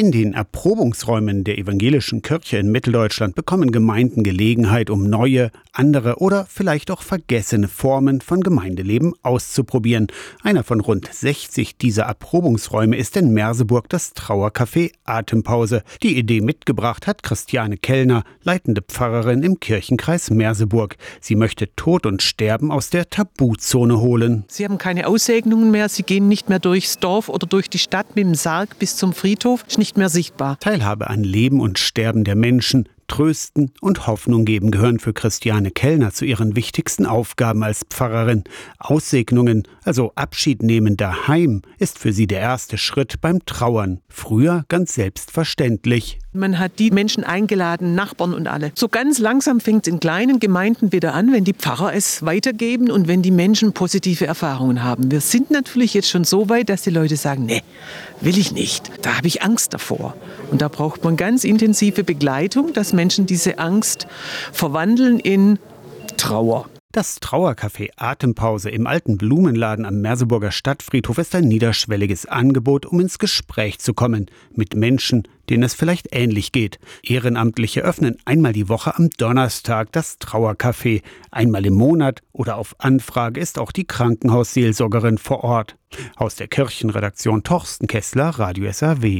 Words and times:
In 0.00 0.12
den 0.12 0.32
Erprobungsräumen 0.32 1.44
der 1.44 1.58
evangelischen 1.58 2.22
Kirche 2.22 2.56
in 2.56 2.72
Mitteldeutschland 2.72 3.34
bekommen 3.34 3.70
Gemeinden 3.70 4.24
Gelegenheit, 4.24 4.88
um 4.88 5.02
neue, 5.02 5.50
andere 5.74 6.16
oder 6.20 6.46
vielleicht 6.48 6.90
auch 6.90 7.02
vergessene 7.02 7.68
Formen 7.68 8.22
von 8.22 8.40
Gemeindeleben 8.40 9.12
auszuprobieren. 9.22 10.06
Einer 10.42 10.64
von 10.64 10.80
rund 10.80 11.12
60 11.12 11.76
dieser 11.76 12.04
Erprobungsräume 12.04 12.96
ist 12.96 13.14
in 13.18 13.34
Merseburg 13.34 13.90
das 13.90 14.16
Trauercafé 14.16 14.92
Atempause. 15.04 15.82
Die 16.02 16.16
Idee 16.16 16.40
mitgebracht 16.40 17.06
hat 17.06 17.22
Christiane 17.22 17.76
Kellner, 17.76 18.24
leitende 18.42 18.80
Pfarrerin 18.80 19.42
im 19.42 19.60
Kirchenkreis 19.60 20.30
Merseburg. 20.30 20.96
Sie 21.20 21.34
möchte 21.34 21.76
Tod 21.76 22.06
und 22.06 22.22
Sterben 22.22 22.70
aus 22.70 22.88
der 22.88 23.10
Tabuzone 23.10 24.00
holen. 24.00 24.44
Sie 24.48 24.64
haben 24.64 24.78
keine 24.78 25.06
Aussegnungen 25.06 25.70
mehr, 25.70 25.90
sie 25.90 26.04
gehen 26.04 26.26
nicht 26.26 26.48
mehr 26.48 26.58
durchs 26.58 26.98
Dorf 27.00 27.28
oder 27.28 27.46
durch 27.46 27.68
die 27.68 27.78
Stadt 27.78 28.16
mit 28.16 28.24
dem 28.24 28.34
Sarg 28.34 28.78
bis 28.78 28.96
zum 28.96 29.12
Friedhof 29.12 29.66
nicht 29.90 29.96
mehr 29.96 30.08
sichtbar. 30.08 30.56
Teilhabe 30.60 31.10
an 31.10 31.24
Leben 31.24 31.60
und 31.60 31.76
Sterben 31.76 32.22
der 32.22 32.36
Menschen, 32.36 32.88
Trösten 33.08 33.72
und 33.80 34.06
Hoffnung 34.06 34.44
geben 34.44 34.70
gehören 34.70 35.00
für 35.00 35.12
Christiane 35.12 35.72
Kellner 35.72 36.12
zu 36.12 36.24
ihren 36.24 36.54
wichtigsten 36.54 37.06
Aufgaben 37.06 37.64
als 37.64 37.84
Pfarrerin. 37.90 38.44
Aussegnungen, 38.78 39.64
also 39.82 40.12
Abschied 40.14 40.62
nehmen 40.62 40.96
daheim, 40.96 41.62
ist 41.78 41.98
für 41.98 42.12
sie 42.12 42.28
der 42.28 42.38
erste 42.38 42.78
Schritt 42.78 43.20
beim 43.20 43.44
Trauern. 43.46 43.98
Früher 44.08 44.64
ganz 44.68 44.94
selbstverständlich. 44.94 46.20
Man 46.32 46.60
hat 46.60 46.78
die 46.78 46.92
Menschen 46.92 47.24
eingeladen, 47.24 47.96
Nachbarn 47.96 48.34
und 48.34 48.46
alle. 48.46 48.70
So 48.76 48.88
ganz 48.88 49.18
langsam 49.18 49.58
fängt 49.58 49.88
es 49.88 49.92
in 49.92 49.98
kleinen 49.98 50.38
Gemeinden 50.38 50.92
wieder 50.92 51.12
an, 51.12 51.32
wenn 51.32 51.42
die 51.42 51.52
Pfarrer 51.52 51.92
es 51.92 52.24
weitergeben 52.24 52.88
und 52.88 53.08
wenn 53.08 53.20
die 53.20 53.32
Menschen 53.32 53.72
positive 53.72 54.28
Erfahrungen 54.28 54.84
haben. 54.84 55.10
Wir 55.10 55.20
sind 55.20 55.50
natürlich 55.50 55.92
jetzt 55.92 56.08
schon 56.08 56.22
so 56.22 56.48
weit, 56.48 56.68
dass 56.68 56.82
die 56.82 56.90
Leute 56.90 57.16
sagen, 57.16 57.46
nee, 57.46 57.62
will 58.20 58.38
ich 58.38 58.52
nicht. 58.52 58.92
Da 59.02 59.16
habe 59.16 59.26
ich 59.26 59.42
Angst 59.42 59.74
davor. 59.74 60.14
Und 60.52 60.62
da 60.62 60.68
braucht 60.68 61.02
man 61.02 61.16
ganz 61.16 61.42
intensive 61.42 62.04
Begleitung, 62.04 62.74
dass 62.74 62.92
Menschen 62.92 63.26
diese 63.26 63.58
Angst 63.58 64.06
verwandeln 64.52 65.18
in 65.18 65.58
Trauer. 66.16 66.69
Das 66.92 67.20
Trauercafé 67.20 67.90
Atempause 67.94 68.68
im 68.68 68.88
alten 68.88 69.16
Blumenladen 69.16 69.84
am 69.84 70.00
Merseburger 70.00 70.50
Stadtfriedhof 70.50 71.18
ist 71.18 71.36
ein 71.36 71.46
niederschwelliges 71.46 72.26
Angebot, 72.26 72.84
um 72.84 72.98
ins 72.98 73.20
Gespräch 73.20 73.78
zu 73.78 73.94
kommen 73.94 74.26
mit 74.56 74.74
Menschen, 74.74 75.28
denen 75.48 75.62
es 75.62 75.74
vielleicht 75.74 76.08
ähnlich 76.10 76.50
geht. 76.50 76.80
Ehrenamtliche 77.04 77.82
öffnen 77.82 78.16
einmal 78.24 78.52
die 78.52 78.68
Woche 78.68 78.96
am 78.96 79.08
Donnerstag 79.10 79.92
das 79.92 80.18
Trauercafé. 80.18 81.02
Einmal 81.30 81.64
im 81.64 81.74
Monat 81.74 82.22
oder 82.32 82.56
auf 82.56 82.74
Anfrage 82.78 83.38
ist 83.38 83.60
auch 83.60 83.70
die 83.70 83.86
Krankenhausseelsorgerin 83.86 85.18
vor 85.18 85.44
Ort. 85.44 85.76
Aus 86.16 86.34
der 86.34 86.48
Kirchenredaktion 86.48 87.44
Torsten 87.44 87.86
Kessler, 87.86 88.30
Radio 88.30 88.72
SAW. 88.72 89.18